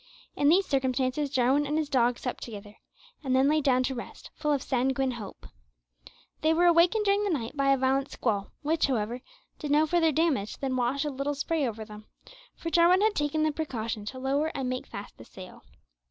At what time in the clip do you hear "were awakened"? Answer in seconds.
6.55-7.05